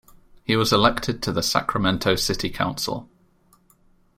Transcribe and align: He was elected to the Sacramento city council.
He 0.43 0.55
was 0.55 0.73
elected 0.73 1.21
to 1.21 1.31
the 1.31 1.43
Sacramento 1.43 2.15
city 2.15 2.49
council. 2.49 3.07